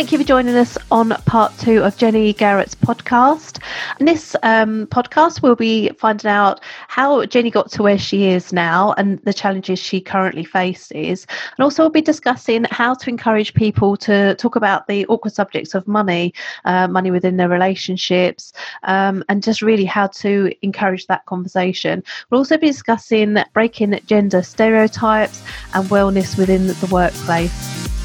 [0.00, 3.62] Thank you for joining us on part two of Jenny Garrett's podcast.
[4.00, 8.50] In this um, podcast, we'll be finding out how Jenny got to where she is
[8.50, 11.26] now and the challenges she currently faces.
[11.58, 15.74] And also, we'll be discussing how to encourage people to talk about the awkward subjects
[15.74, 16.32] of money,
[16.64, 18.54] uh, money within their relationships,
[18.84, 22.02] um, and just really how to encourage that conversation.
[22.30, 25.42] We'll also be discussing breaking gender stereotypes
[25.74, 27.99] and wellness within the workplace.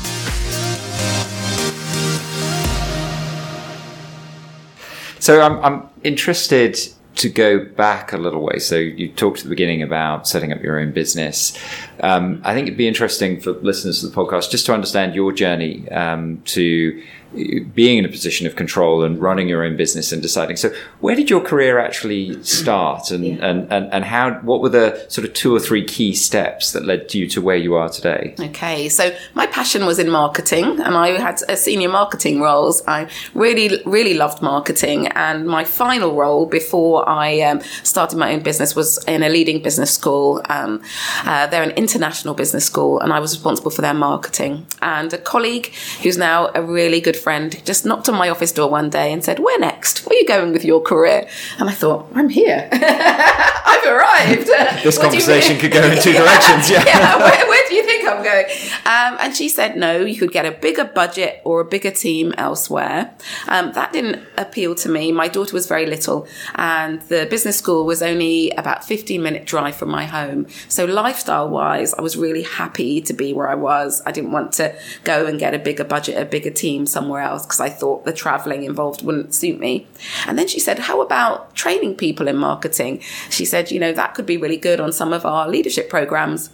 [5.26, 6.78] So I'm, I'm interested
[7.16, 8.60] to go back a little way.
[8.60, 11.58] So you talked at the beginning about setting up your own business.
[12.02, 15.32] Um, I think it'd be interesting for listeners to the podcast just to understand your
[15.32, 17.04] journey um, to
[17.74, 20.56] being in a position of control and running your own business and deciding.
[20.56, 23.34] So, where did your career actually start, and, yeah.
[23.46, 24.36] and, and, and how?
[24.42, 27.56] What were the sort of two or three key steps that led you to where
[27.56, 28.36] you are today?
[28.40, 32.82] Okay, so my passion was in marketing, and I had senior marketing roles.
[32.88, 38.42] I really, really loved marketing, and my final role before I um, started my own
[38.42, 40.42] business was in a leading business school.
[40.50, 40.82] Um,
[41.24, 44.66] uh, they're an international business school, and I was responsible for their marketing.
[44.82, 48.70] And a colleague who's now a really good friend just knocked on my office door
[48.70, 50.06] one day and said, Where next?
[50.06, 51.28] Where are you going with your career?
[51.58, 52.70] And I thought, I'm here.
[52.72, 54.48] I've arrived.
[54.84, 56.70] this conversation could go in two directions.
[56.70, 56.84] Yeah.
[56.86, 57.18] yeah.
[57.18, 58.46] Where, where, do you think I'm going?
[58.86, 62.32] Um, and she said, No, you could get a bigger budget or a bigger team
[62.38, 63.16] elsewhere.
[63.48, 65.12] Um, that didn't appeal to me.
[65.12, 69.76] My daughter was very little, and the business school was only about 15 minute drive
[69.76, 70.46] from my home.
[70.68, 74.04] So, lifestyle wise, I was really happy to be where I was.
[74.06, 77.22] I didn't want to go and get a bigger budget, a bigger team somewhere somewhere
[77.22, 79.88] else because I thought the traveling involved wouldn't suit me.
[80.26, 83.02] And then she said, How about training people in marketing?
[83.30, 86.50] She said, You know, that could be really good on some of our leadership programs.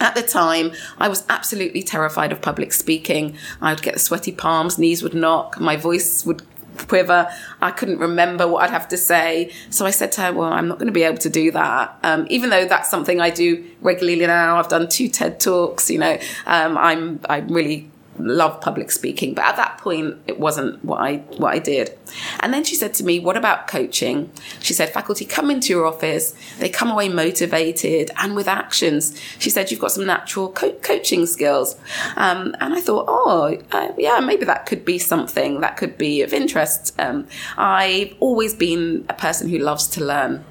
[0.00, 3.36] At the time, I was absolutely terrified of public speaking.
[3.60, 6.42] I would get sweaty palms, knees would knock, my voice would
[6.88, 7.28] quiver.
[7.60, 9.52] I couldn't remember what I'd have to say.
[9.68, 11.96] So I said to her, Well, I'm not going to be able to do that.
[12.02, 14.58] Um, even though that's something I do regularly now.
[14.58, 17.90] I've done two TED Talks, you know, um, I'm, I'm really
[18.26, 21.96] love public speaking, but at that point it wasn't what I what I did.
[22.40, 25.86] And then she said to me, "What about coaching?" She said, "Faculty come into your
[25.86, 30.72] office, they come away motivated and with actions." She said, "You've got some natural co-
[30.82, 31.76] coaching skills,"
[32.16, 36.22] um, and I thought, "Oh, uh, yeah, maybe that could be something that could be
[36.22, 37.26] of interest." Um,
[37.56, 40.44] I've always been a person who loves to learn.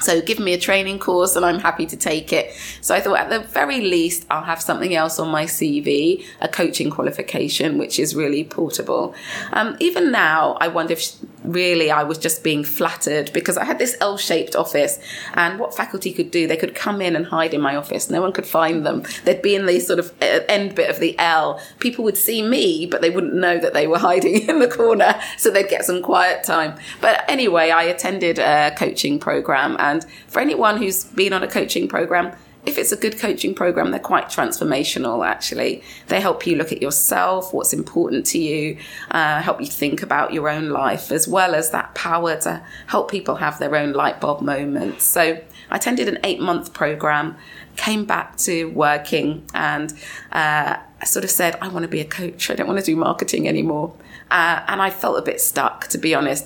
[0.00, 2.52] So give me a training course and I'm happy to take it.
[2.80, 6.48] So I thought at the very least I'll have something else on my CV, a
[6.48, 9.14] coaching qualification, which is really portable.
[9.52, 11.12] Um, even now, I wonder if
[11.44, 14.98] really I was just being flattered because I had this L-shaped office
[15.34, 18.10] and what faculty could do, they could come in and hide in my office.
[18.10, 19.04] No one could find them.
[19.24, 21.60] They'd be in the sort of uh, end bit of the L.
[21.78, 25.20] People would see me, but they wouldn't know that they were hiding in the corner.
[25.38, 26.78] So they'd get some quiet time.
[27.00, 31.88] But anyway, I attended a coaching program and for anyone who's been on a coaching
[31.88, 32.34] program,
[32.66, 35.82] if it's a good coaching program, they're quite transformational, actually.
[36.06, 38.78] They help you look at yourself, what's important to you,
[39.10, 43.10] uh, help you think about your own life, as well as that power to help
[43.10, 45.04] people have their own light bulb moments.
[45.04, 47.36] So I attended an eight month program,
[47.76, 49.92] came back to working, and
[50.32, 52.50] uh, I sort of said, I want to be a coach.
[52.50, 53.94] I don't want to do marketing anymore.
[54.34, 56.44] Uh, and I felt a bit stuck, to be honest.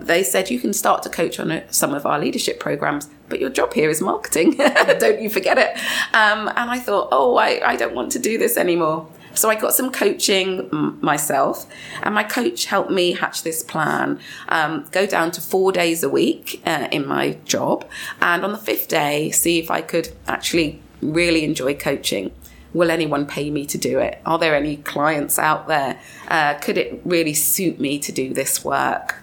[0.00, 3.48] They said, you can start to coach on some of our leadership programs, but your
[3.48, 4.56] job here is marketing.
[4.98, 5.76] don't you forget it.
[6.12, 9.08] Um, and I thought, oh, I, I don't want to do this anymore.
[9.34, 10.68] So I got some coaching
[11.00, 11.64] myself,
[12.02, 14.18] and my coach helped me hatch this plan.
[14.48, 17.88] Um, go down to four days a week uh, in my job,
[18.20, 22.32] and on the fifth day, see if I could actually really enjoy coaching
[22.74, 24.20] will anyone pay me to do it?
[24.26, 26.00] Are there any clients out there?
[26.28, 29.16] Uh, could it really suit me to do this work?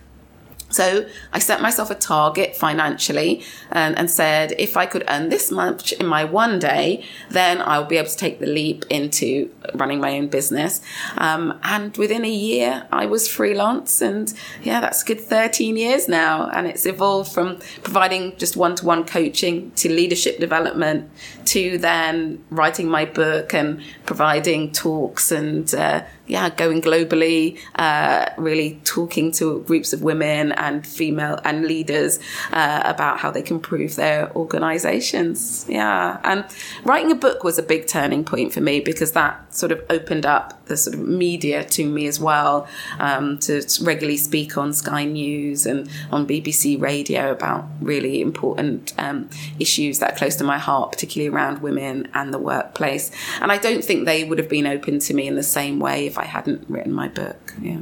[0.76, 5.52] So I set myself a target financially and, and, said if I could earn this
[5.52, 10.02] much in my one day, then I'll be able to take the leap into running
[10.02, 10.82] my own business.
[11.18, 14.34] Um, and within a year, I was freelance, and
[14.64, 16.50] yeah, that's good 13 years now.
[16.50, 21.10] And it's evolved from providing just one to one coaching to leadership development
[21.46, 28.80] to then writing my book and providing talks and uh, yeah, going globally, uh, really
[28.84, 32.20] talking to groups of women and female and leaders
[32.52, 35.66] uh, about how they can improve their organizations.
[35.70, 36.20] Yeah.
[36.24, 36.46] And
[36.84, 40.26] writing a book was a big turning point for me because that sort of opened
[40.26, 42.68] up the sort of media to me as well
[43.00, 49.30] um, to regularly speak on Sky News and on BBC Radio about really important um,
[49.60, 53.12] issues that are close to my heart, particularly around women and the workplace.
[53.42, 56.08] And I don't think they would have been open to me in the same way
[56.08, 57.54] if I hadn't written my book.
[57.62, 57.80] Yeah.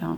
[0.00, 0.16] Yeah.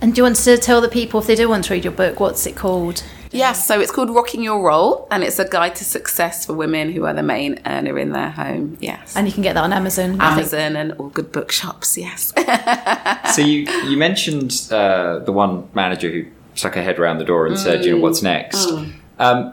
[0.00, 1.92] And do you want to tell the people if they do want to read your
[1.92, 3.02] book, what's it called?
[3.30, 6.92] Yes, so it's called Rocking Your Role, and it's a guide to success for women
[6.92, 8.78] who are the main earner in their home.
[8.80, 10.20] Yes, and you can get that on Amazon.
[10.20, 11.98] Amazon and all good bookshops.
[11.98, 12.32] Yes.
[13.34, 17.46] so you you mentioned uh, the one manager who stuck her head around the door
[17.46, 17.58] and mm.
[17.58, 18.92] said, "You know, what's next?" Mm.
[19.18, 19.52] Um,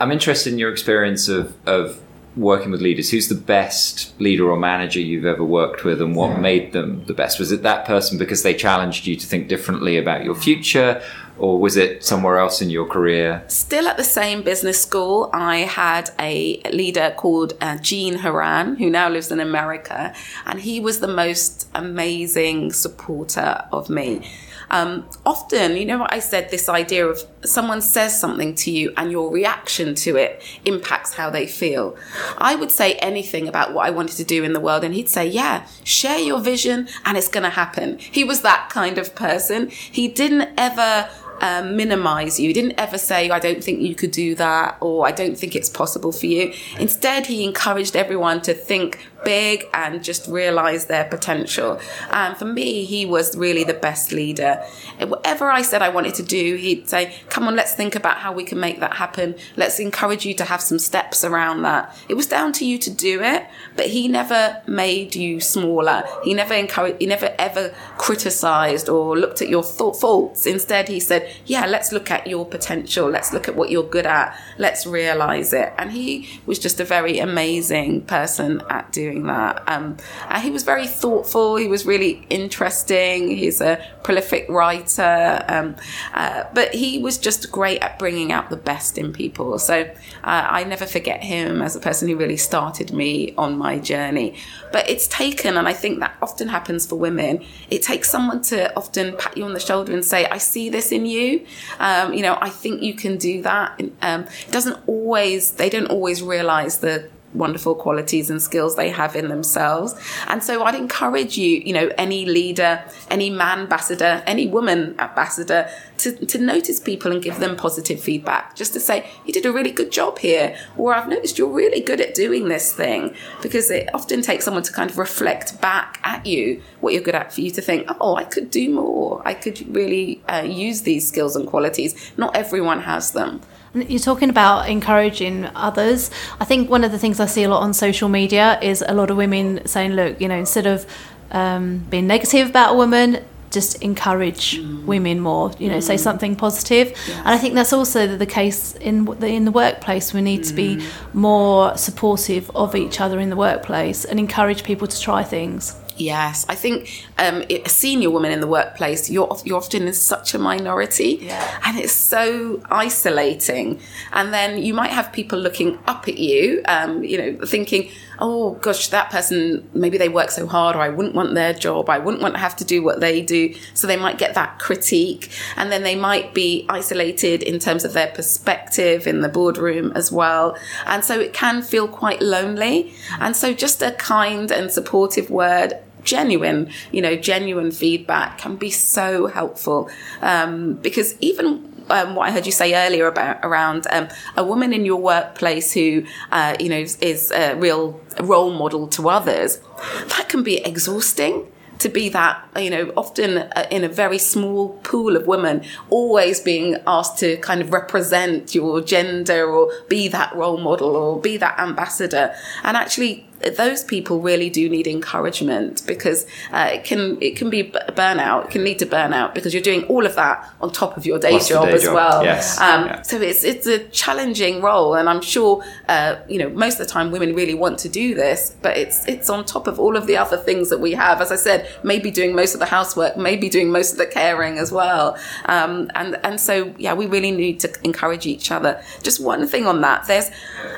[0.00, 2.00] I'm interested in your experience of of
[2.36, 6.40] working with leaders, who's the best leader or manager you've ever worked with and what
[6.40, 7.38] made them the best?
[7.38, 11.02] Was it that person because they challenged you to think differently about your future?
[11.36, 13.42] Or was it somewhere else in your career?
[13.48, 18.88] Still at the same business school, I had a leader called uh, Gene Haran, who
[18.88, 20.14] now lives in America,
[20.46, 24.30] and he was the most amazing supporter of me.
[24.70, 28.92] Um, often, you know what I said, this idea of someone says something to you
[28.96, 31.96] and your reaction to it impacts how they feel.
[32.38, 35.08] I would say anything about what I wanted to do in the world, and he'd
[35.08, 37.98] say, Yeah, share your vision and it's going to happen.
[37.98, 39.68] He was that kind of person.
[39.70, 41.08] He didn't ever
[41.40, 42.48] um, minimize you.
[42.48, 45.54] He didn't ever say, I don't think you could do that, or I don't think
[45.54, 46.52] it's possible for you.
[46.78, 51.80] Instead, he encouraged everyone to think big and just realize their potential.
[52.10, 54.62] And for me, he was really the best leader.
[55.00, 58.32] Whatever I said I wanted to do, he'd say, Come on, let's think about how
[58.32, 59.34] we can make that happen.
[59.56, 61.96] Let's encourage you to have some steps around that.
[62.08, 66.04] It was down to you to do it, but he never made you smaller.
[66.22, 70.46] He never encouraged, he never ever criticized or looked at your th- faults.
[70.46, 73.08] Instead, he said, Yeah, let's look at your potential.
[73.08, 74.38] Let's look at what you're good at.
[74.58, 75.72] Let's realize it.
[75.78, 79.62] And he was just a very amazing person at doing doing that.
[79.66, 79.96] Um,
[80.40, 81.56] he was very thoughtful.
[81.56, 83.28] He was really interesting.
[83.28, 85.76] He's a prolific writer, um,
[86.12, 89.58] uh, but he was just great at bringing out the best in people.
[89.58, 89.92] So uh,
[90.24, 94.36] I never forget him as a person who really started me on my journey.
[94.72, 97.44] But it's taken, and I think that often happens for women.
[97.70, 100.90] It takes someone to often pat you on the shoulder and say, "I see this
[100.90, 101.46] in you."
[101.78, 103.80] Um, you know, I think you can do that.
[104.02, 105.52] Um, it doesn't always.
[105.52, 109.94] They don't always realize the wonderful qualities and skills they have in themselves.
[110.28, 115.68] And so I'd encourage you, you know, any leader, any man ambassador, any woman ambassador
[115.98, 118.56] to, to notice people and give them positive feedback.
[118.56, 121.80] Just to say, you did a really good job here, or I've noticed you're really
[121.80, 123.14] good at doing this thing.
[123.42, 127.14] Because it often takes someone to kind of reflect back at you what you're good
[127.14, 129.22] at for you to think, oh, I could do more.
[129.24, 132.12] I could really uh, use these skills and qualities.
[132.16, 133.40] Not everyone has them.
[133.74, 136.10] You're talking about encouraging others.
[136.40, 138.94] I think one of the things I see a lot on social media is a
[138.94, 140.86] lot of women saying, look, you know, instead of
[141.32, 143.24] um, being negative about a woman,
[143.54, 144.84] just encourage mm.
[144.84, 145.52] women more.
[145.58, 145.82] You know, mm.
[145.82, 146.90] say something positive.
[146.90, 147.18] Yes.
[147.18, 150.12] And I think that's also the case in the, in the workplace.
[150.12, 150.48] We need mm.
[150.48, 151.14] to be mm.
[151.14, 155.76] more supportive of each other in the workplace and encourage people to try things.
[155.96, 160.34] Yes, I think um, a senior woman in the workplace, you're you're often in such
[160.34, 161.60] a minority, yeah.
[161.64, 163.80] and it's so isolating.
[164.12, 168.52] And then you might have people looking up at you, um, you know, thinking, "Oh
[168.54, 171.88] gosh, that person maybe they work so hard, or I wouldn't want their job.
[171.88, 174.58] I wouldn't want to have to do what they do." So they might get that
[174.58, 179.92] critique, and then they might be isolated in terms of their perspective in the boardroom
[179.94, 180.56] as well.
[180.86, 182.94] And so it can feel quite lonely.
[183.20, 188.70] And so just a kind and supportive word genuine, you know, genuine feedback can be
[188.70, 189.90] so helpful
[190.22, 194.72] um, because even um, what I heard you say earlier about around um, a woman
[194.72, 199.60] in your workplace who, uh, you know, is, is a real role model to others,
[200.08, 201.46] that can be exhausting
[201.78, 206.40] to be that, you know, often uh, in a very small pool of women, always
[206.40, 211.36] being asked to kind of represent your gender or be that role model or be
[211.36, 212.34] that ambassador.
[212.62, 217.64] And actually, those people really do need encouragement because uh, it can it can be
[217.64, 218.46] burnout.
[218.46, 221.18] It can lead to burnout because you're doing all of that on top of your
[221.18, 221.94] day Plus job day as job.
[221.94, 222.24] well.
[222.24, 222.60] Yes.
[222.60, 223.02] Um, yeah.
[223.02, 226.92] So it's it's a challenging role, and I'm sure uh, you know most of the
[226.92, 230.06] time women really want to do this, but it's it's on top of all of
[230.06, 231.20] the other things that we have.
[231.20, 234.58] As I said, maybe doing most of the housework, maybe doing most of the caring
[234.58, 235.16] as well.
[235.46, 238.82] Um, and and so yeah, we really need to encourage each other.
[239.02, 240.30] Just one thing on that, there's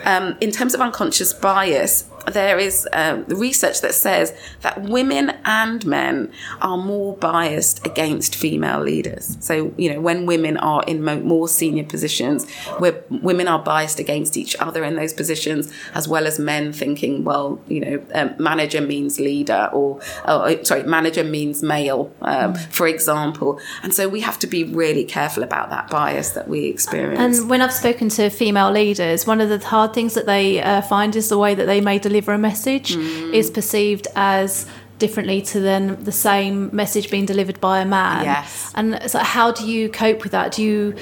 [0.05, 5.85] um, in terms of unconscious bias there is um, research that says that women and
[5.87, 9.37] men are more biased against female leaders.
[9.41, 14.01] So, you know, when women are in mo- more senior positions, where women are biased
[14.01, 18.35] against each other in those positions, as well as men thinking, well, you know, um,
[18.39, 22.73] manager means leader, or, or, sorry, manager means male, um, mm.
[22.73, 23.61] for example.
[23.83, 27.39] And so we have to be really careful about that bias that we experience.
[27.39, 30.83] And when I've spoken to female leaders, one of the hard things that they uh,
[30.83, 33.33] find is the way that they may deliver a message mm.
[33.33, 34.67] is perceived as
[34.99, 38.25] differently to then the same message being delivered by a man.
[38.25, 38.73] Yes.
[38.75, 40.53] And so how do you cope with that?
[40.53, 40.95] Do you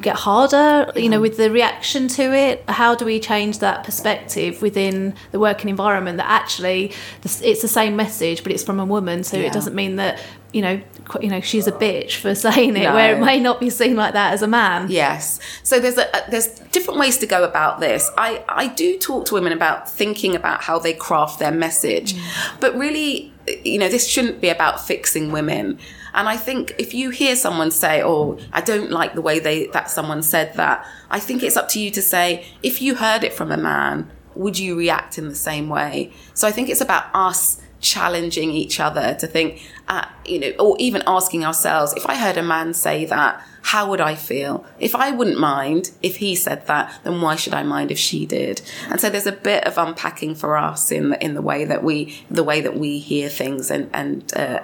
[0.00, 2.64] get harder, you know, with the reaction to it?
[2.68, 6.92] How do we change that perspective within the working environment that actually
[7.24, 9.46] it's the same message, but it's from a woman, so yeah.
[9.46, 10.20] it doesn't mean that
[10.52, 10.80] you know,
[11.20, 12.94] you know, she's a bitch for saying it, no.
[12.94, 14.90] where it may not be seen like that as a man.
[14.90, 15.40] Yes.
[15.62, 18.10] So there's a, there's different ways to go about this.
[18.16, 22.60] I I do talk to women about thinking about how they craft their message, mm.
[22.60, 23.32] but really,
[23.64, 25.78] you know, this shouldn't be about fixing women.
[26.18, 29.68] And I think if you hear someone say, "Oh, I don't like the way they
[29.68, 33.22] that someone said that," I think it's up to you to say, if you heard
[33.22, 36.10] it from a man, would you react in the same way?
[36.34, 40.74] So I think it's about us challenging each other to think, uh, you know, or
[40.80, 44.66] even asking ourselves, if I heard a man say that, how would I feel?
[44.80, 48.26] If I wouldn't mind if he said that, then why should I mind if she
[48.26, 48.60] did?
[48.90, 51.84] And so there's a bit of unpacking for us in the, in the way that
[51.84, 54.60] we the way that we hear things and and uh,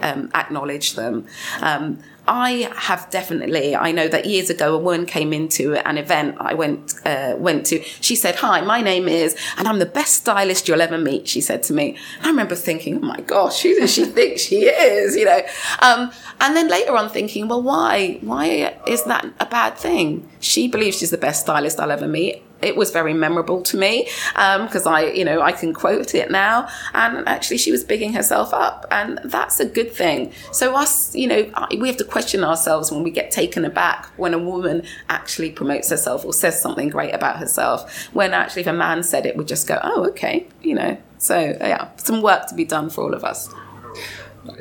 [0.00, 1.26] um, acknowledge them.
[1.60, 1.98] Um,
[2.28, 3.76] I have definitely.
[3.76, 7.66] I know that years ago, a woman came into an event I went uh, went
[7.66, 7.82] to.
[7.82, 11.40] She said, "Hi, my name is, and I'm the best stylist you'll ever meet." She
[11.40, 11.96] said to me.
[12.22, 15.40] I remember thinking, "Oh my gosh, who does she think she is?" You know.
[15.80, 16.10] Um,
[16.40, 18.18] and then later on, thinking, "Well, why?
[18.22, 22.42] Why is that a bad thing?" She believes she's the best stylist I'll ever meet
[22.62, 26.30] it was very memorable to me because um, I, you know, I can quote it
[26.30, 26.68] now.
[26.94, 30.32] And actually, she was bigging herself up, and that's a good thing.
[30.52, 34.34] So us, you know, we have to question ourselves when we get taken aback when
[34.34, 38.06] a woman actually promotes herself or says something great about herself.
[38.14, 40.96] When actually, if a man said it, we just go, "Oh, okay," you know.
[41.18, 43.52] So yeah, some work to be done for all of us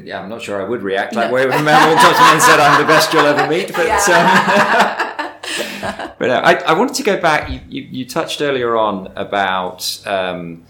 [0.03, 1.33] yeah, I'm not sure I would react that no.
[1.33, 3.49] way when a man walked up to me and said, "I'm the best you'll ever
[3.49, 5.15] meet." But yeah.
[5.19, 5.31] um,
[5.81, 7.49] but uh, I, I, wanted to go back.
[7.49, 10.63] You, you, you touched earlier on about um,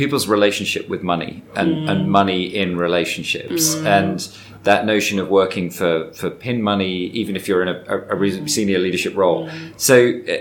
[0.00, 1.90] people's relationship with money and, mm.
[1.90, 3.84] and money in relationships mm.
[3.84, 8.44] and that notion of working for, for pin money, even if you're in a, a,
[8.44, 9.46] a senior leadership role.
[9.46, 9.78] Mm.
[9.78, 9.96] So,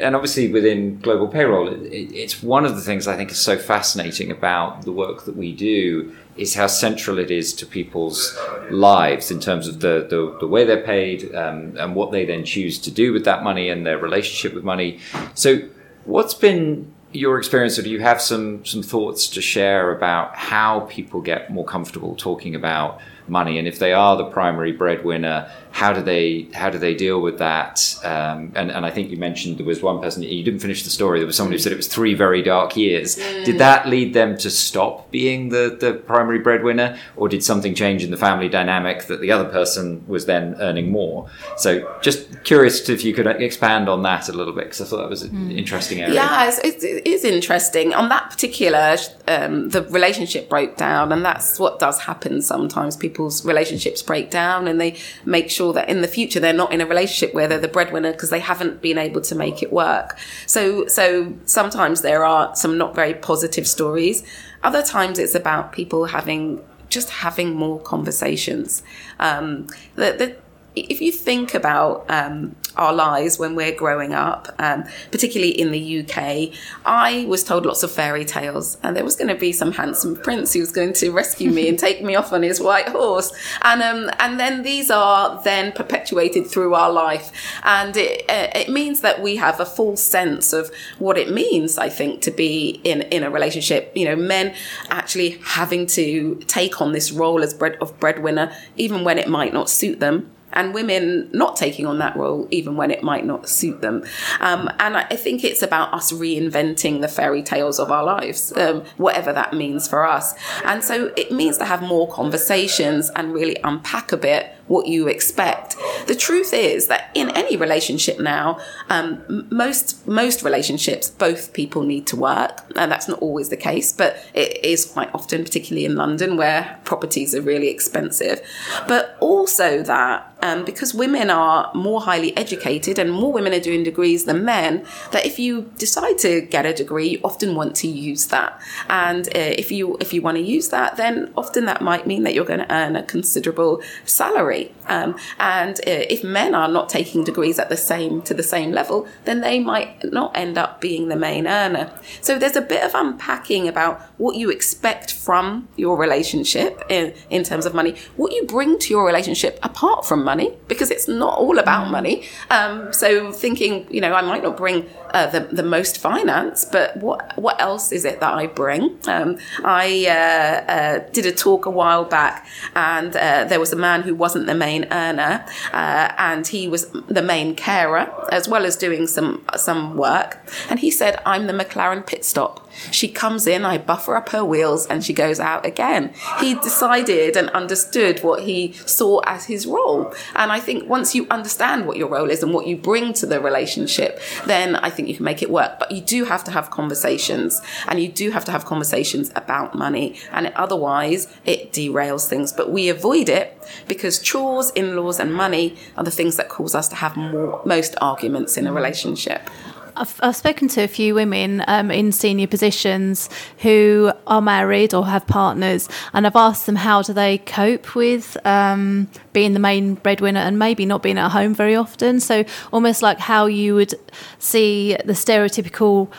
[0.06, 1.90] and obviously within global payroll, it,
[2.24, 5.54] it's one of the things I think is so fascinating about the work that we
[5.54, 8.38] do is how central it is to people's
[8.72, 12.46] lives in terms of the, the, the way they're paid um, and what they then
[12.46, 15.00] choose to do with that money and their relationship with money.
[15.34, 15.60] So,
[16.06, 17.80] what's been your experience?
[17.80, 22.16] Or do you have some some thoughts to share about how people get more comfortable
[22.16, 26.78] talking about money and if they are the primary breadwinner how do they how do
[26.78, 27.96] they deal with that?
[28.04, 30.90] Um, and, and I think you mentioned there was one person you didn't finish the
[30.90, 31.20] story.
[31.20, 33.18] There was someone who said it was three very dark years.
[33.18, 33.46] Mm.
[33.46, 38.04] Did that lead them to stop being the the primary breadwinner, or did something change
[38.04, 41.30] in the family dynamic that the other person was then earning more?
[41.58, 44.98] So just curious if you could expand on that a little bit because I thought
[44.98, 45.58] that was an mm.
[45.58, 46.16] interesting area.
[46.16, 47.94] Yeah, it's, it is interesting.
[47.94, 48.98] On that particular,
[49.28, 52.98] um, the relationship broke down, and that's what does happen sometimes.
[52.98, 56.82] People's relationships break down, and they make sure that in the future they're not in
[56.82, 60.18] a relationship where they're the breadwinner because they haven't been able to make it work.
[60.46, 64.24] So, so sometimes there are some not very positive stories.
[64.64, 68.82] Other times it's about people having just having more conversations.
[69.20, 70.36] Um, the, the,
[70.76, 76.00] if you think about um, our lives when we're growing up, um, particularly in the
[76.00, 79.72] UK, I was told lots of fairy tales, and there was going to be some
[79.72, 82.90] handsome prince who was going to rescue me and take me off on his white
[82.90, 83.32] horse,
[83.64, 87.32] and um, and then these are then perpetuated through our life,
[87.64, 91.78] and it uh, it means that we have a full sense of what it means.
[91.78, 94.54] I think to be in in a relationship, you know, men
[94.90, 99.54] actually having to take on this role as bread of breadwinner, even when it might
[99.54, 103.48] not suit them and women not taking on that role even when it might not
[103.50, 104.04] suit them.
[104.40, 108.84] Um, and I think it's about us reinventing the fairy tales of our lives, um,
[108.98, 110.34] whatever that means for us.
[110.66, 115.08] And so it means to have more conversations and really unpack a bit what you
[115.08, 115.76] expect.
[116.08, 118.60] The truth is that in any relationship now,
[118.90, 123.92] um, most most relationships, both people need to work, and that's not always the case,
[123.92, 128.42] but it is quite often, particularly in London, where properties are really expensive.
[128.88, 133.84] But also that um, because women are more highly educated and more women are doing
[133.84, 137.88] degrees than men, that if you decide to get a degree, you often want to
[137.88, 138.60] use that.
[138.90, 142.24] And uh, if you if you want to use that, then often that might mean
[142.24, 144.59] that you're going to earn a considerable salary.
[144.88, 148.72] Um, and uh, if men are not taking degrees at the same to the same
[148.72, 151.86] level, then they might not end up being the main earner.
[152.22, 157.44] So there's a bit of unpacking about what you expect from your relationship in, in
[157.44, 161.38] terms of money, what you bring to your relationship apart from money, because it's not
[161.38, 162.16] all about money.
[162.50, 166.98] Um, so thinking, you know, I might not bring uh, the, the most finance, but
[166.98, 168.98] what what else is it that I bring?
[169.08, 173.76] Um, I uh, uh, did a talk a while back, and uh, there was a
[173.76, 178.66] man who wasn't the main earner, uh, and he was the main carer as well
[178.66, 180.38] as doing some some work.
[180.70, 184.44] And he said, "I'm the McLaren pit stop." She comes in, I buffer up her
[184.44, 186.14] wheels, and she goes out again.
[186.40, 190.14] He decided and understood what he saw as his role.
[190.36, 193.26] And I think once you understand what your role is and what you bring to
[193.26, 195.80] the relationship, then I think you can make it work.
[195.80, 199.76] But you do have to have conversations, and you do have to have conversations about
[199.76, 200.16] money.
[200.32, 202.52] And otherwise, it derails things.
[202.54, 203.56] But we avoid it
[203.88, 207.62] because chores, in laws, and money are the things that cause us to have more,
[207.66, 209.50] most arguments in a relationship.
[209.96, 213.30] I've, I've spoken to a few women um, in senior positions
[213.60, 218.38] who are married or have partners, and I've asked them how do they cope with
[218.46, 222.20] um, being the main breadwinner and maybe not being at home very often.
[222.20, 223.94] So almost like how you would
[224.40, 226.12] see the stereotypical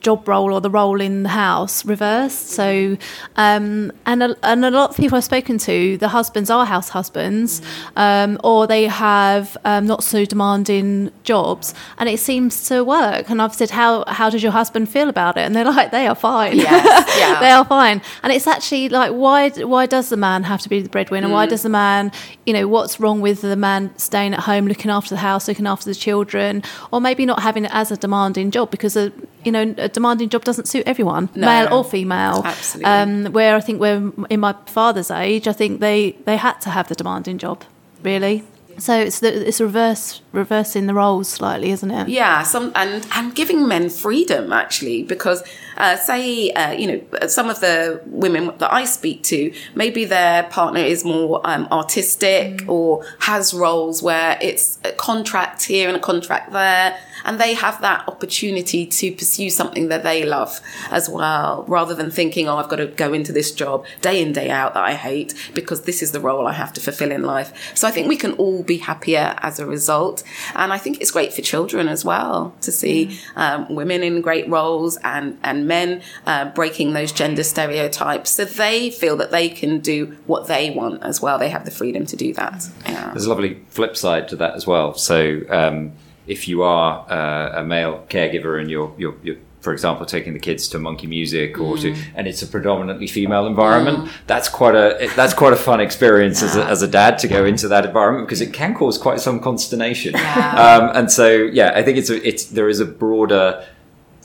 [0.00, 2.50] job role or the role in the house reversed.
[2.50, 2.96] So,
[3.36, 6.88] um, and a, and a lot of people I've spoken to, the husbands are house
[6.88, 7.62] husbands,
[7.96, 13.30] um, or they have um, not so demanding jobs, and it seems to work.
[13.30, 15.40] And I've said, how how does your husband feel about it?
[15.40, 16.56] And they're like, they are fine.
[16.56, 17.40] Yes, yeah.
[17.44, 18.02] they are fine.
[18.22, 21.28] And it's actually like, why why does the man have to be the breadwinner?
[21.28, 22.12] Why does the man,
[22.44, 25.66] you know, what's wrong with the man staying at home, looking after the house, looking
[25.66, 26.62] after the children,
[26.92, 29.12] or maybe not having it as a demanding job because a
[29.46, 31.46] you know a demanding job doesn't suit everyone, No.
[31.46, 32.42] male or female.
[32.44, 32.90] Absolutely.
[32.92, 36.70] Um, where I think we're in my father's age, I think they they had to
[36.70, 37.58] have the demanding job,
[38.02, 38.42] really.
[38.78, 42.08] So it's the, it's reverse reversing the roles slightly, isn't it?
[42.08, 45.42] Yeah, some and and giving men freedom actually, because
[45.78, 50.42] uh, say uh, you know some of the women that I speak to, maybe their
[50.58, 56.00] partner is more um, artistic or has roles where it's a contract here and a
[56.00, 61.64] contract there, and they have that opportunity to pursue something that they love as well,
[61.68, 64.74] rather than thinking, oh, I've got to go into this job day in day out
[64.74, 67.52] that I hate because this is the role I have to fulfill in life.
[67.74, 70.22] So I think we can all be happier as a result.
[70.54, 74.48] And I think it's great for children as well to see um, women in great
[74.48, 79.80] roles and, and men uh, breaking those gender stereotypes so they feel that they can
[79.80, 81.38] do what they want as well.
[81.38, 82.68] They have the freedom to do that.
[82.86, 83.10] Yeah.
[83.10, 84.94] There's a lovely flip side to that as well.
[84.94, 85.92] So, um,
[86.26, 90.38] if you are uh, a male caregiver and you're, you're, you're, for example, taking the
[90.38, 95.10] kids to monkey music or to, and it's a predominantly female environment, that's quite a
[95.16, 98.28] that's quite a fun experience as, a, as a dad to go into that environment
[98.28, 100.14] because it can cause quite some consternation.
[100.14, 103.64] Um, and so, yeah, I think it's a, it's there is a broader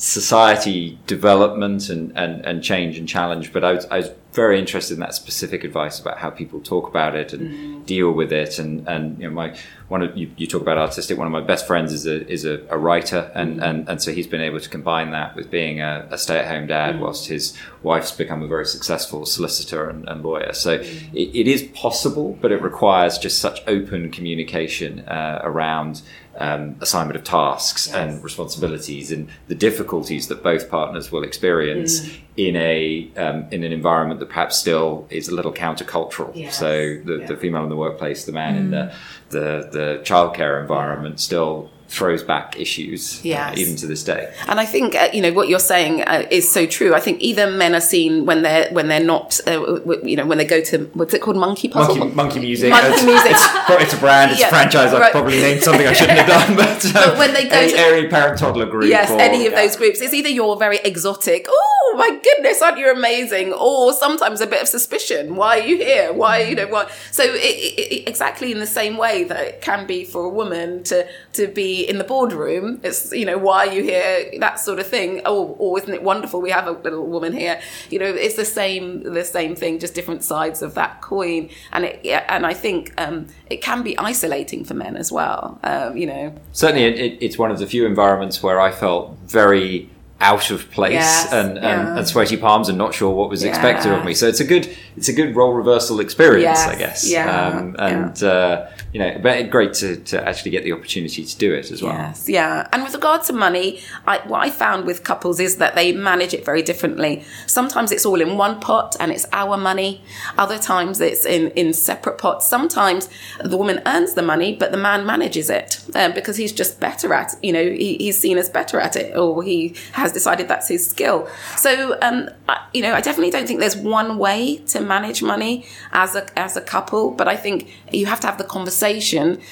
[0.01, 3.53] society development and, and, and change and challenge.
[3.53, 6.87] But I was, I was very interested in that specific advice about how people talk
[6.87, 7.83] about it and mm-hmm.
[7.83, 8.57] deal with it.
[8.57, 9.55] And, and you know, my
[9.89, 11.19] one of you, you talk about artistic.
[11.19, 13.63] One of my best friends is a is a, a writer, and, mm-hmm.
[13.63, 16.47] and and so he's been able to combine that with being a, a stay at
[16.47, 17.03] home dad, mm-hmm.
[17.03, 20.53] whilst his wife's become a very successful solicitor and, and lawyer.
[20.53, 26.01] So it, it is possible, but it requires just such open communication uh, around
[26.37, 32.55] um, assignment of tasks and responsibilities and the difficulties that both partners will experience in
[32.55, 36.31] a um, in an environment that perhaps still is a little countercultural.
[36.33, 36.57] Yes.
[36.57, 37.25] So the, Yeah.
[37.27, 38.93] the female in the workplace, the man in the
[39.29, 44.33] the, the childcare environment still throws back issues uh, even to this day.
[44.47, 46.95] And I think uh, you know what you're saying uh, is so true.
[46.95, 50.15] I think either men are seen when they're when they're not, uh, w- w- you
[50.15, 51.97] know, when they go to what's it called, monkey puzzle.
[51.97, 52.69] Monkey, monkey music.
[52.69, 53.31] Monkey it's, music.
[53.31, 54.31] It's, it's a brand.
[54.31, 54.93] It's Yeah, a franchise.
[54.93, 55.11] I've right.
[55.11, 56.55] probably named something I shouldn't have done.
[56.55, 58.85] But, um, But when they go any, to- any parent toddler group.
[58.89, 59.61] Yes, or- any of yeah.
[59.61, 59.99] those groups.
[60.01, 63.51] It's either you're very exotic, oh, my goodness, aren't you amazing?
[63.53, 65.35] Or sometimes a bit of suspicion.
[65.35, 66.13] Why are you here?
[66.13, 66.89] Why, you know, why?
[67.11, 70.29] So it, it, it, exactly in the same way that it can be for a
[70.29, 72.79] woman to, to be in the boardroom.
[72.83, 74.31] It's, you know, why are you here?
[74.39, 75.21] That sort of thing.
[75.25, 76.41] Oh, oh, isn't it wonderful?
[76.41, 77.59] We have a little woman here.
[77.89, 81.49] You know, it's the same, the same thing, just different sides of that coin.
[81.71, 85.59] And it, and I think um, it can be isolating for men as well.
[85.63, 89.89] Um, you know, certainly it, it's one of the few environments where I felt very
[90.23, 91.97] out of place Yes, and, and, yeah.
[91.97, 94.13] and sweaty palms and not sure what was expected of me.
[94.13, 97.09] So it's a good it's a good role reversal experience, I guess.
[97.09, 101.37] yeah, Um, and uh, you know, but great to, to actually get the opportunity to
[101.37, 101.93] do it as well.
[101.93, 102.67] Yes, yeah.
[102.73, 106.33] And with regard to money, I, what I found with couples is that they manage
[106.33, 107.23] it very differently.
[107.47, 110.03] Sometimes it's all in one pot and it's our money.
[110.37, 112.45] Other times it's in, in separate pots.
[112.47, 113.07] Sometimes
[113.41, 117.13] the woman earns the money, but the man manages it um, because he's just better
[117.13, 120.67] at, you know, he, he's seen as better at it or he has decided that's
[120.67, 121.29] his skill.
[121.55, 125.65] So, um, I, you know, I definitely don't think there's one way to manage money
[125.93, 128.80] as a, as a couple, but I think you have to have the conversation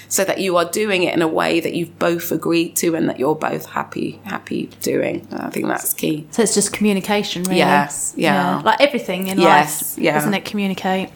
[0.08, 3.08] so that you are doing it in a way that you've both agreed to and
[3.10, 5.28] that you're both happy happy doing.
[5.32, 6.28] I think that's key.
[6.32, 7.58] So it's just communication, really.
[7.58, 8.62] Yes, yeah.
[8.64, 10.18] Like everything in Yes, life, yeah.
[10.18, 10.46] isn't it?
[10.46, 11.10] Communicate.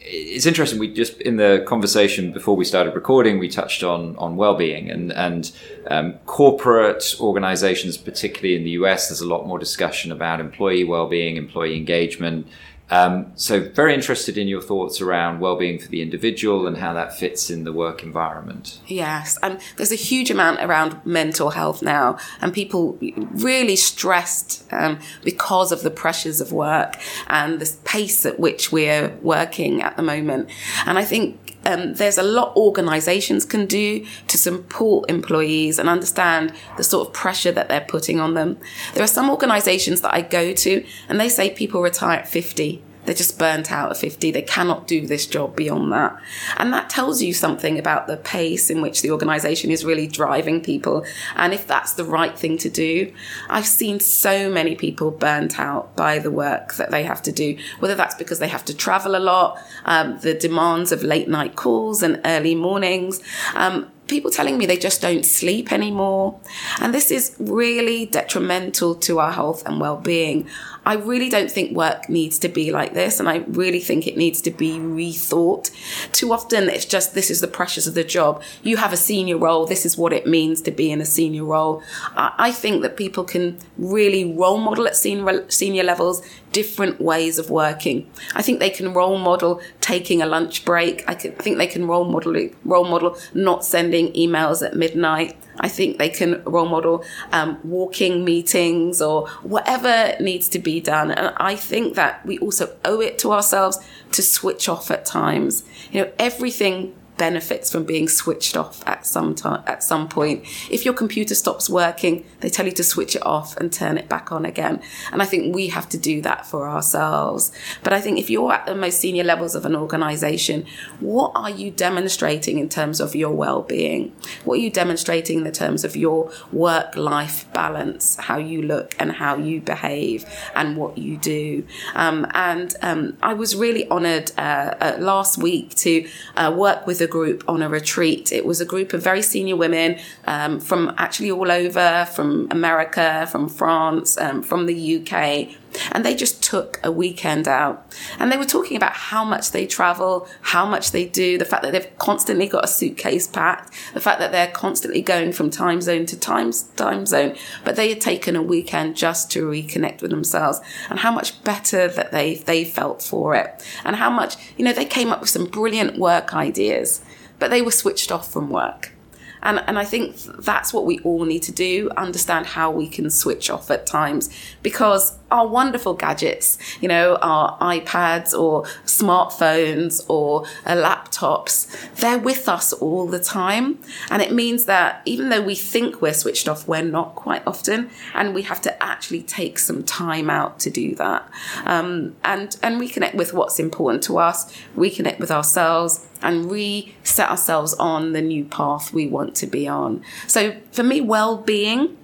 [0.00, 0.78] it's interesting.
[0.78, 5.12] We just in the conversation before we started recording, we touched on on well-being and
[5.12, 5.52] and
[5.90, 9.08] um, corporate organizations, particularly in the US.
[9.08, 12.46] There's a lot more discussion about employee well-being, employee engagement.
[12.90, 17.16] Um, so, very interested in your thoughts around well-being for the individual and how that
[17.16, 18.80] fits in the work environment.
[18.86, 24.98] Yes, and there's a huge amount around mental health now, and people really stressed um,
[25.22, 26.96] because of the pressures of work
[27.28, 30.48] and the pace at which we're working at the moment.
[30.86, 36.54] And I think um, there's a lot organisations can do to support employees and understand
[36.78, 38.58] the sort of pressure that they're putting on them.
[38.94, 42.82] There are some organisations that I go to, and they say people retire at 50
[43.08, 44.32] they're just burnt out at 50.
[44.32, 46.14] They cannot do this job beyond that.
[46.58, 50.60] And that tells you something about the pace in which the organization is really driving
[50.60, 51.06] people.
[51.34, 53.10] And if that's the right thing to do,
[53.48, 57.56] I've seen so many people burnt out by the work that they have to do,
[57.78, 61.56] whether that's because they have to travel a lot, um, the demands of late night
[61.56, 63.22] calls and early mornings.
[63.54, 66.40] Um, people telling me they just don't sleep anymore.
[66.80, 70.48] And this is really detrimental to our health and well being.
[70.86, 73.20] I really don't think work needs to be like this.
[73.20, 75.70] And I really think it needs to be rethought.
[76.12, 78.42] Too often it's just this is the pressures of the job.
[78.62, 79.66] You have a senior role.
[79.66, 81.82] This is what it means to be in a senior role.
[82.16, 87.50] I, think that people can really role model at senior, senior levels different ways of
[87.50, 88.10] working.
[88.34, 91.04] I think they can role model taking a lunch break.
[91.08, 95.36] I, think they can role model role model not sending emails at midnight.
[95.60, 101.10] I think they can role model um, walking meetings or whatever needs to be done.
[101.10, 103.78] And I think that we also owe it to ourselves
[104.12, 105.64] to switch off at times.
[105.90, 110.44] You know, everything benefits from being switched off at some time at some point.
[110.70, 114.08] If your computer stops working they tell you to switch it off and turn it
[114.08, 114.80] back on again.
[115.12, 117.52] And i think we have to do that for ourselves.
[117.82, 120.64] But i think if you're at the most senior levels of an organization
[121.00, 124.14] what are you demonstrating in terms of your well-being?
[124.44, 128.94] What are you demonstrating in the terms of your work life balance how you look
[128.98, 131.66] and how you behave and what you do?
[131.94, 137.00] Um, and um, i was really honored uh, uh, last week to uh, work with
[137.00, 138.30] a group on a retreat.
[138.32, 143.26] It was a group of very senior women um, from actually all over, from America,
[143.30, 145.48] from France, um, from the UK.
[145.92, 147.94] And they just took a weekend out.
[148.18, 151.62] And they were talking about how much they travel, how much they do, the fact
[151.62, 155.80] that they've constantly got a suitcase packed, the fact that they're constantly going from time
[155.80, 157.36] zone to time, time zone.
[157.64, 160.60] But they had taken a weekend just to reconnect with themselves
[160.90, 163.64] and how much better that they, they felt for it.
[163.84, 167.02] And how much, you know, they came up with some brilliant work ideas,
[167.38, 168.92] but they were switched off from work.
[169.42, 173.10] And, and I think that's what we all need to do understand how we can
[173.10, 174.30] switch off at times
[174.62, 182.48] because our wonderful gadgets, you know, our iPads or smartphones or uh, laptops, they're with
[182.48, 183.78] us all the time.
[184.10, 187.90] And it means that even though we think we're switched off, we're not quite often.
[188.14, 191.28] And we have to actually take some time out to do that
[191.64, 197.74] um, and, and reconnect with what's important to us, reconnect with ourselves and reset ourselves
[197.74, 200.02] on the new path we want to be on.
[200.26, 201.96] So for me, well-being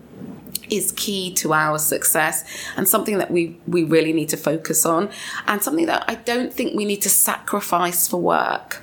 [0.70, 2.44] is key to our success
[2.77, 5.11] and something that we we really need to focus on
[5.46, 8.81] and something that I don't think we need to sacrifice for work.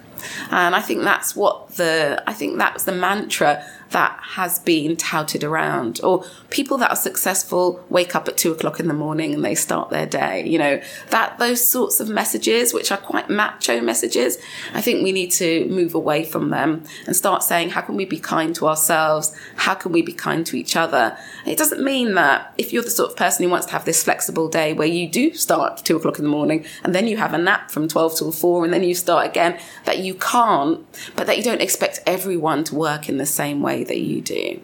[0.52, 5.44] And I think that's what the I think that's the mantra that has been touted
[5.44, 9.44] around or people that are successful wake up at two o'clock in the morning and
[9.44, 13.82] they start their day you know that those sorts of messages which are quite macho
[13.82, 14.38] messages
[14.74, 18.06] i think we need to move away from them and start saying how can we
[18.06, 19.36] be kind to ourselves?
[19.56, 21.18] How can we be kind to each other?
[21.46, 24.04] It doesn't mean that if you're the sort of person who wants to have this
[24.04, 27.18] flexible day where you do start at two o'clock in the morning and then you
[27.18, 30.86] have a nap from 12 till 4 and then you start again that you can't
[31.16, 34.62] but that you don't expect everyone to work in the same way that you do.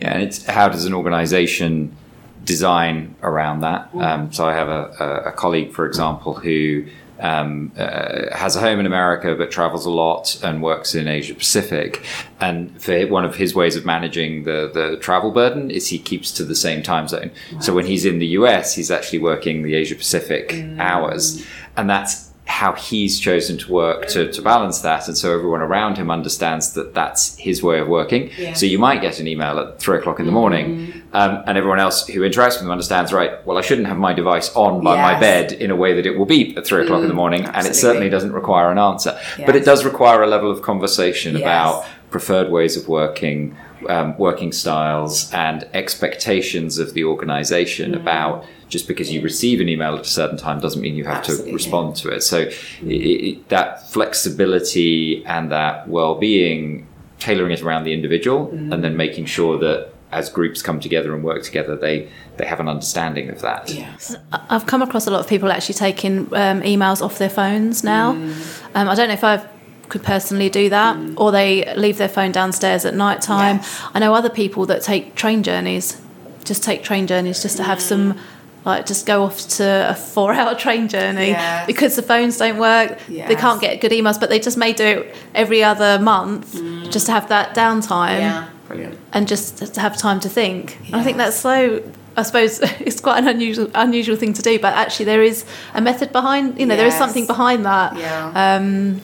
[0.00, 1.96] Yeah, and it's how does an organization
[2.44, 3.90] design around that?
[3.94, 6.86] Um, so I have a, a, colleague, for example, who
[7.20, 11.34] um, uh, has a home in America but travels a lot and works in Asia
[11.34, 12.02] Pacific.
[12.40, 16.30] And for one of his ways of managing the, the travel burden is he keeps
[16.32, 17.30] to the same time zone.
[17.52, 17.60] Wow.
[17.60, 20.78] So when he's in the US, he's actually working the Asia Pacific mm.
[20.80, 21.44] hours.
[21.76, 25.06] And that's how he's chosen to work to, to balance that.
[25.06, 28.30] And so everyone around him understands that that's his way of working.
[28.36, 28.54] Yeah.
[28.54, 31.16] So you might get an email at three o'clock in the morning, mm-hmm.
[31.16, 34.12] um, and everyone else who interacts with him understands, right, well, I shouldn't have my
[34.12, 35.02] device on by yes.
[35.02, 37.14] my bed in a way that it will beep at three o'clock mm, in the
[37.14, 37.40] mm, morning.
[37.42, 37.60] Absolutely.
[37.60, 39.18] And it certainly doesn't require an answer.
[39.38, 39.46] Yes.
[39.46, 41.42] But it does require a level of conversation yes.
[41.42, 43.56] about preferred ways of working.
[43.88, 47.96] Um, working styles and expectations of the organization mm.
[47.96, 51.18] about just because you receive an email at a certain time doesn't mean you have
[51.18, 51.46] Absolutely.
[51.46, 52.22] to respond to it.
[52.22, 52.54] So it,
[52.86, 56.86] it, that flexibility and that well-being,
[57.18, 58.72] tailoring it around the individual, mm.
[58.72, 62.60] and then making sure that as groups come together and work together, they they have
[62.60, 63.70] an understanding of that.
[63.70, 67.82] Yes, I've come across a lot of people actually taking um, emails off their phones
[67.84, 68.12] now.
[68.12, 68.66] Mm.
[68.74, 69.46] Um, I don't know if I
[69.90, 71.14] could personally do that, mm.
[71.18, 73.56] or they leave their phone downstairs at night time.
[73.56, 73.82] Yes.
[73.94, 76.00] I know other people that take train journeys,
[76.44, 78.18] just take train journeys just to have some
[78.64, 81.66] like just go off to a four hour train journey yes.
[81.66, 83.26] because the phones don't work yes.
[83.26, 86.90] they can't get good emails but they just may do it every other month mm.
[86.90, 88.50] just to have that downtime yeah.
[88.68, 88.98] Brilliant.
[89.14, 90.92] and just to have time to think yes.
[90.92, 91.82] i think that's so
[92.16, 95.80] I suppose it's quite an unusual unusual thing to do, but actually there is a
[95.80, 96.58] method behind.
[96.58, 97.96] You know, there is something behind that.
[97.96, 98.56] Yeah.
[98.56, 99.00] Um,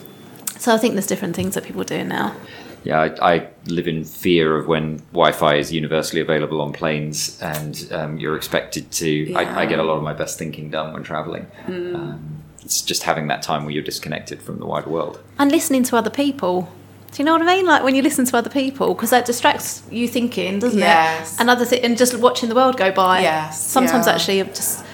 [0.57, 2.35] so I think there's different things that people are doing now
[2.87, 7.87] yeah, I, I, live in fear of when Wi-Fi is universally available on planes, and
[7.91, 9.09] um, you're expected to.
[9.09, 9.39] Yeah.
[9.39, 11.47] I, I, get a lot of my best thinking done when traveling.
[11.65, 11.95] Mm.
[11.95, 15.83] Um, it's just having that time where you're disconnected from the wider world and listening
[15.83, 16.69] to other people.
[17.11, 17.65] Do you know what I mean?
[17.65, 21.33] Like when you listen to other people, because that distracts you thinking, doesn't yes.
[21.33, 21.41] it?
[21.41, 23.21] And other th- and just watching the world go by.
[23.21, 23.65] Yes.
[23.65, 24.13] Sometimes yeah.
[24.13, 24.85] actually, just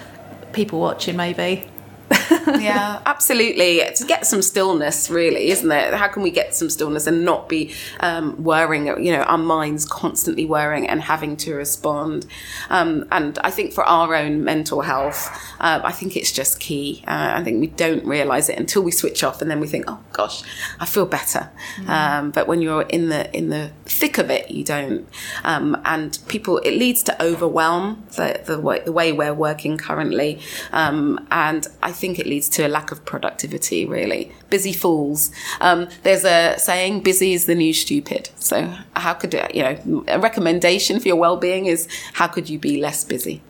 [0.51, 1.67] people watching maybe
[2.59, 3.81] yeah, absolutely.
[3.95, 5.93] To get some stillness, really, isn't it?
[5.93, 9.85] How can we get some stillness and not be um, worrying, you know, our minds
[9.85, 12.25] constantly worrying and having to respond?
[12.69, 17.03] Um, and I think for our own mental health, uh, I think it's just key.
[17.07, 19.85] Uh, I think we don't realize it until we switch off and then we think,
[19.87, 20.43] oh gosh,
[20.79, 21.49] I feel better.
[21.77, 21.89] Mm.
[21.89, 25.07] Um, but when you're in the in the thick of it, you don't.
[25.43, 30.39] Um, and people, it leads to overwhelm the, the, way, the way we're working currently.
[30.71, 34.31] Um, and I think it leads to a lack of productivity, really.
[34.49, 35.31] Busy fools.
[35.61, 38.29] Um, there's a saying, busy is the new stupid.
[38.35, 42.59] So, how could, you know, a recommendation for your well being is how could you
[42.59, 43.41] be less busy?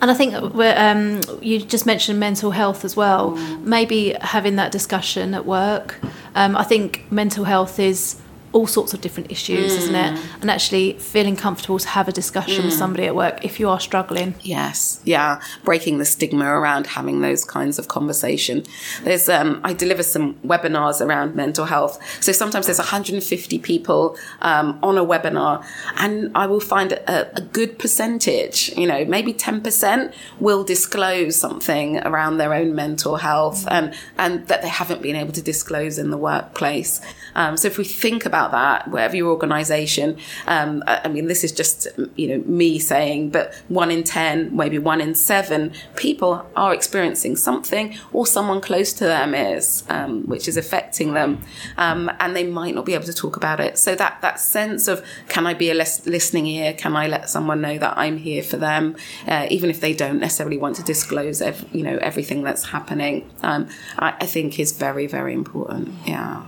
[0.00, 3.32] And I think um, you just mentioned mental health as well.
[3.32, 3.62] Mm.
[3.62, 5.98] Maybe having that discussion at work.
[6.34, 8.20] Um, I think mental health is
[8.56, 9.76] all sorts of different issues, mm.
[9.76, 10.14] isn't it?
[10.14, 10.40] Mm.
[10.40, 12.64] And actually feeling comfortable to have a discussion mm.
[12.66, 14.34] with somebody at work if you are struggling.
[14.40, 18.64] Yes, yeah, breaking the stigma around having those kinds of conversation.
[19.04, 22.00] There's, um, I deliver some webinars around mental health.
[22.22, 25.62] So sometimes there's 150 people um, on a webinar,
[25.98, 31.98] and I will find a, a good percentage, you know, maybe 10% will disclose something
[31.98, 33.72] around their own mental health mm.
[33.72, 37.02] and and that they haven't been able to disclose in the workplace.
[37.34, 41.52] Um, so if we think about that, whatever your organisation, um, I mean, this is
[41.52, 46.74] just you know me saying, but one in ten, maybe one in seven people are
[46.74, 51.40] experiencing something, or someone close to them is, um, which is affecting them,
[51.76, 53.78] um, and they might not be able to talk about it.
[53.78, 56.72] So that that sense of can I be a listening ear?
[56.74, 60.20] Can I let someone know that I'm here for them, uh, even if they don't
[60.20, 63.30] necessarily want to disclose, ev- you know, everything that's happening?
[63.42, 65.92] Um, I, I think is very very important.
[66.06, 66.46] Yeah.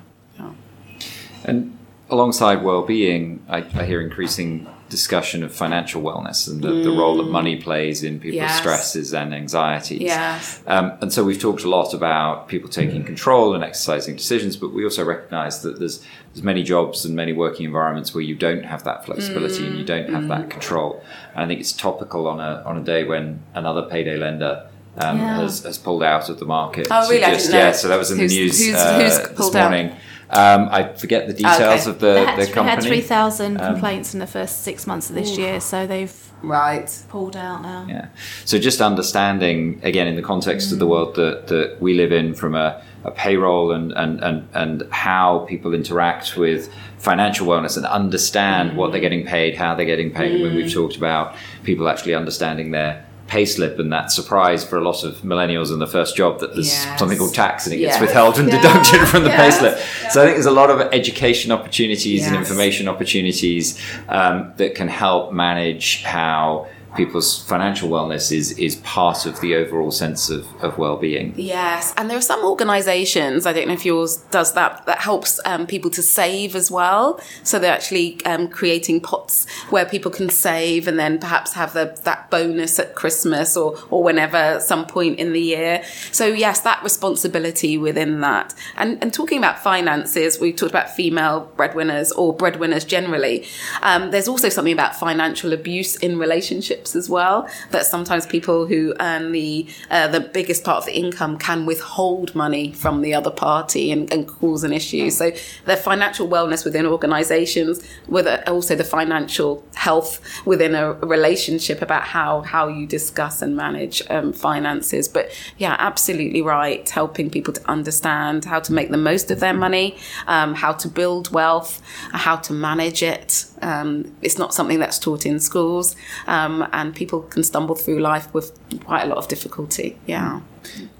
[1.45, 1.78] And
[2.11, 6.85] alongside well-being, I, I, hear increasing discussion of financial wellness and the, mm.
[6.85, 8.59] the role that money plays in people's yes.
[8.59, 10.01] stresses and anxieties.
[10.01, 10.63] Yes.
[10.67, 14.73] Um, and so we've talked a lot about people taking control and exercising decisions, but
[14.73, 18.65] we also recognise that there's there's many jobs and many working environments where you don't
[18.65, 19.67] have that flexibility mm.
[19.69, 20.29] and you don't have mm.
[20.29, 21.03] that control.
[21.35, 24.69] And I think it's topical on a on a day when another payday lender
[24.99, 25.41] um, yeah.
[25.41, 26.89] has, has pulled out of the market.
[26.91, 27.21] Oh, really?
[27.21, 29.91] Just, yeah, so that was in who's, the news who's, uh, who's this morning.
[29.91, 29.99] Out?
[30.31, 31.91] Um, I forget the details Okay.
[31.91, 32.75] of the, They had, the they company.
[32.75, 36.13] had 3,000 Um, complaints in the first six months of this year, so they've
[36.43, 36.89] Right.
[37.09, 37.87] pulled out now.
[37.89, 38.07] Yeah.
[38.45, 42.35] So just understanding again in the context of the world that, that we live in
[42.35, 47.87] from a, a payroll and, and, and, and how people interact with financial wellness and
[47.87, 50.43] understand what they're getting paid, how they're getting paid.
[50.43, 54.81] When we've talked about people actually understanding their pay slip and that surprise for a
[54.81, 56.99] lot of millennials in the first job that there's Yes.
[56.99, 58.57] something called tax and it gets withheld and Yeah.
[58.61, 59.59] deducted from the pay Yes.
[59.61, 59.79] slip.
[60.11, 64.89] So I think there's a lot of education opportunities and information opportunities um, that can
[64.89, 66.67] help manage how
[66.99, 71.33] people's financial wellness is is part of the overall sense of, of well-being.
[71.37, 73.47] Yes, and there are some organisations.
[73.47, 74.85] I don't know if yours does that.
[74.85, 77.21] That helps um, people to save as well.
[77.45, 81.99] So they're actually um, creating pots where people can save, and then perhaps have the,
[82.05, 85.83] that bonus at Christmas or or whenever some point in the year.
[86.13, 88.55] So yes, that responsibility within that.
[88.77, 93.47] And and talking about finances, we've talked about female breadwinners or breadwinners generally.
[93.83, 97.49] Um, there's also something about financial abuse in relationships as well.
[97.71, 102.35] That sometimes people who earn the uh, the biggest part of the income can withhold
[102.35, 105.11] money from the other party and, and cause an issue.
[105.11, 105.33] So
[105.65, 112.03] the financial wellness within organisations, with uh, also the financial health within a relationship about
[112.03, 115.09] how how you discuss and manage um, finances.
[115.09, 116.89] But yeah, absolutely right.
[116.89, 119.97] Helping people to understand how to make the most of their money,
[120.27, 123.45] um, how to build wealth, how to manage it.
[123.63, 128.33] Um, it's not something that's taught in schools, um, and people can stumble through life
[128.35, 129.99] with quite a lot of difficulty.
[130.07, 130.41] Yeah.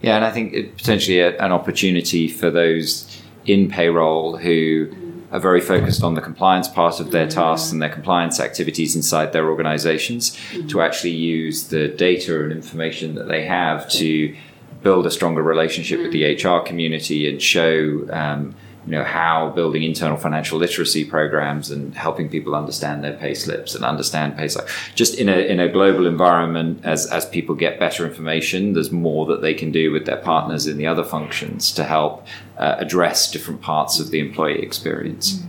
[0.01, 4.91] Yeah, and I think it potentially a, an opportunity for those in payroll who
[5.31, 9.33] are very focused on the compliance part of their tasks and their compliance activities inside
[9.33, 14.35] their organizations to actually use the data and information that they have to
[14.83, 18.55] build a stronger relationship with the HR community and show um,
[18.89, 23.75] you know how building internal financial literacy programs and helping people understand their pay slips
[23.75, 27.79] and understand pay slips just in a in a global environment as as people get
[27.79, 31.71] better information there's more that they can do with their partners in the other functions
[31.71, 35.43] to help uh, address different parts of the employee experience.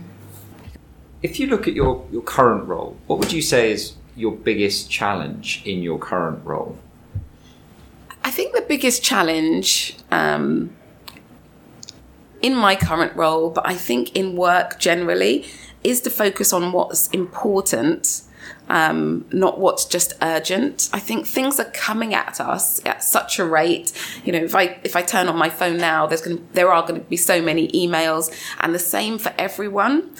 [1.22, 4.90] If you look at your your current role what would you say is your biggest
[4.90, 6.78] challenge in your current role?
[8.22, 10.76] I think the biggest challenge um,
[12.42, 15.46] in my current role, but I think in work generally,
[15.82, 18.22] is to focus on what's important,
[18.68, 20.88] um, not what's just urgent.
[20.92, 23.92] I think things are coming at us at such a rate.
[24.24, 26.82] You know, if I if I turn on my phone now, there's going there are
[26.82, 30.10] going to be so many emails, and the same for everyone.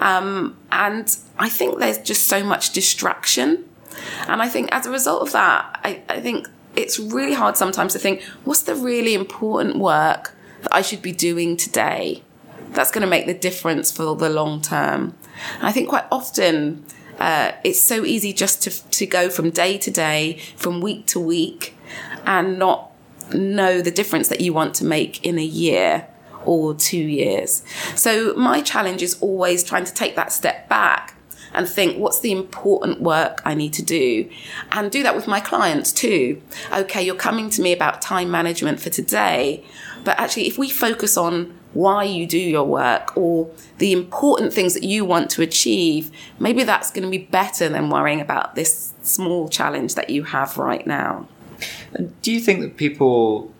[0.00, 3.64] Um, and I think there's just so much distraction,
[4.26, 7.92] and I think as a result of that, I, I think it's really hard sometimes
[7.92, 12.22] to think what's the really important work that I should be doing today
[12.72, 15.14] that's going to make the difference for the long term.
[15.60, 16.84] I think quite often
[17.18, 21.20] uh, it's so easy just to, to go from day to day, from week to
[21.20, 21.74] week,
[22.24, 22.90] and not
[23.32, 26.06] know the difference that you want to make in a year
[26.44, 27.62] or two years.
[27.94, 31.14] So my challenge is always trying to take that step back
[31.52, 34.30] and think what's the important work I need to do
[34.70, 36.40] and do that with my clients too.
[36.72, 39.64] Okay, you're coming to me about time management for today,
[40.04, 44.74] but actually, if we focus on why you do your work or the important things
[44.74, 48.92] that you want to achieve, maybe that's going to be better than worrying about this
[49.02, 51.28] small challenge that you have right now.
[51.92, 53.52] And do you think that people,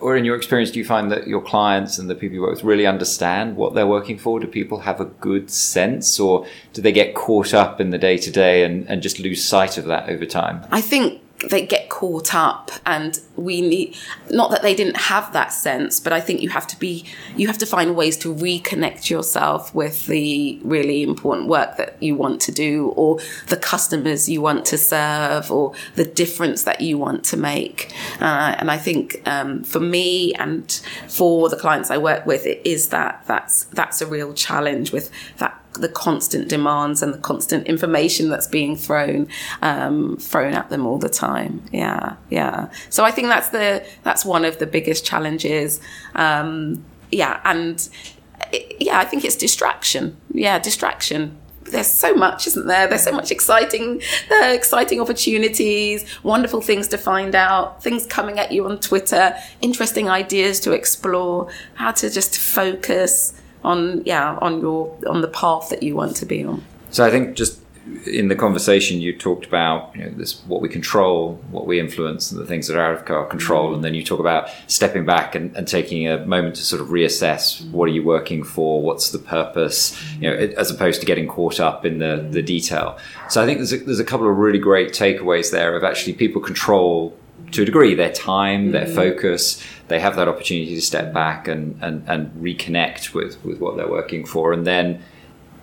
[0.00, 2.50] or in your experience, do you find that your clients and the people you work
[2.50, 4.38] with really understand what they're working for?
[4.38, 8.18] Do people have a good sense, or do they get caught up in the day
[8.18, 10.66] to day and just lose sight of that over time?
[10.70, 13.94] I think they get caught up and we need
[14.30, 17.04] not that they didn't have that sense but i think you have to be
[17.36, 22.14] you have to find ways to reconnect yourself with the really important work that you
[22.14, 23.18] want to do or
[23.48, 27.92] the customers you want to serve or the difference that you want to make.
[28.20, 32.60] Uh, and i think um, for me and for the clients i work with it
[32.64, 37.66] is that that's that's a real challenge with that the constant demands and the constant
[37.66, 39.28] information that's being thrown
[39.62, 41.62] um, thrown at them all the time.
[41.72, 42.70] Yeah, yeah.
[42.90, 45.80] So I think that's the that's one of the biggest challenges.
[46.14, 47.88] Um, yeah, and
[48.80, 50.16] yeah, I think it's distraction.
[50.32, 51.38] Yeah, distraction.
[51.62, 52.86] There's so much, isn't there?
[52.86, 58.52] There's so much exciting, uh, exciting opportunities, wonderful things to find out, things coming at
[58.52, 63.34] you on Twitter, interesting ideas to explore, how to just focus
[63.66, 67.10] on yeah on your on the path that you want to be on So I
[67.10, 67.60] think just
[68.06, 72.32] in the conversation you talked about you know, this what we control, what we influence,
[72.32, 75.04] and the things that are out of our control, and then you talk about stepping
[75.04, 78.82] back and, and taking a moment to sort of reassess what are you working for,
[78.82, 79.80] what's the purpose,
[80.20, 82.98] you know, as opposed to getting caught up in the the detail.
[83.28, 86.14] So I think there's a, there's a couple of really great takeaways there of actually
[86.14, 87.16] people control
[87.52, 88.94] to a degree their time, their mm-hmm.
[88.94, 89.62] focus.
[89.88, 93.90] They have that opportunity to step back and, and, and reconnect with, with what they're
[93.90, 94.52] working for.
[94.52, 95.02] And then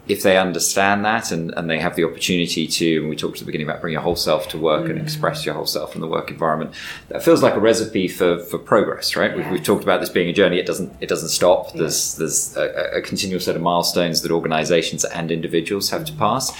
[0.05, 3.39] if they understand that and, and they have the opportunity to, and we talked at
[3.39, 5.03] the beginning about bring your whole self to work and mm-hmm.
[5.03, 6.73] express your whole self in the work environment,
[7.07, 9.35] that feels like a recipe for, for progress, right?
[9.35, 10.59] We've, we've talked about this being a journey.
[10.59, 11.73] It doesn't, it doesn't stop.
[11.73, 16.19] There's, there's a, a continual set of milestones that organizations and individuals have to mm-hmm.
[16.19, 16.51] pass.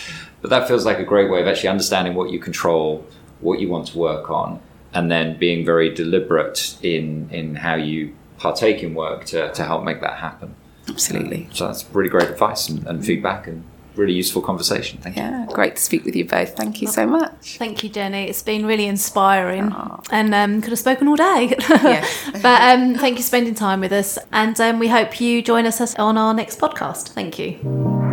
[0.42, 3.06] But that feels like a great way of actually understanding what you control,
[3.42, 4.62] what you want to work on,
[4.94, 9.84] and then being very deliberate in in how you partake in work to, to help
[9.84, 10.56] make that happen.
[10.90, 11.48] Absolutely.
[11.54, 13.64] So that's really great advice and, and feedback and
[13.96, 15.00] really useful conversation.
[15.00, 15.22] Thank you.
[15.22, 16.56] Yeah, great to speak with you both.
[16.56, 17.58] Thank you so much.
[17.58, 18.28] Thank you, Jenny.
[18.28, 19.74] It's been really inspiring
[20.12, 21.56] and um, could have spoken all day.
[21.70, 22.32] Yes.
[22.42, 24.18] but um, thank you for spending time with us.
[24.32, 27.10] And um, we hope you join us on our next podcast.
[27.10, 28.13] Thank you.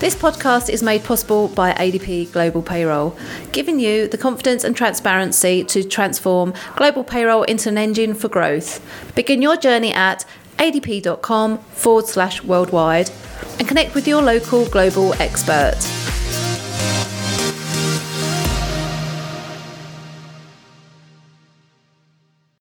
[0.00, 3.16] This podcast is made possible by ADP Global Payroll,
[3.50, 8.80] giving you the confidence and transparency to transform global payroll into an engine for growth.
[9.16, 10.24] Begin your journey at
[10.58, 13.10] adp.com forward slash worldwide
[13.58, 15.74] and connect with your local global expert.